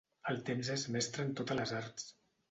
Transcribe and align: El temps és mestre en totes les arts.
El 0.31 0.37
temps 0.45 0.69
és 0.75 0.85
mestre 0.95 1.25
en 1.27 1.33
totes 1.39 1.59
les 1.59 1.75
arts. 1.81 2.09